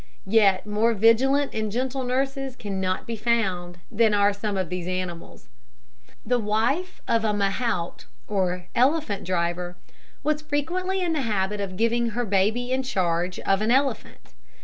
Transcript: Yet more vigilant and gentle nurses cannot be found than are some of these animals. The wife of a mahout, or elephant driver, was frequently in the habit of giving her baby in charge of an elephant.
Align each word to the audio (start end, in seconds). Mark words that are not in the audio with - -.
Yet 0.25 0.65
more 0.65 0.95
vigilant 0.95 1.53
and 1.53 1.71
gentle 1.71 2.03
nurses 2.03 2.55
cannot 2.55 3.05
be 3.05 3.15
found 3.15 3.77
than 3.91 4.15
are 4.15 4.33
some 4.33 4.57
of 4.57 4.69
these 4.71 4.87
animals. 4.87 5.47
The 6.25 6.39
wife 6.39 7.03
of 7.07 7.23
a 7.23 7.33
mahout, 7.35 8.05
or 8.27 8.65
elephant 8.73 9.25
driver, 9.25 9.77
was 10.23 10.41
frequently 10.41 11.03
in 11.03 11.13
the 11.13 11.21
habit 11.21 11.61
of 11.61 11.77
giving 11.77 12.07
her 12.09 12.25
baby 12.25 12.71
in 12.71 12.81
charge 12.81 13.37
of 13.41 13.61
an 13.61 13.69
elephant. 13.69 14.33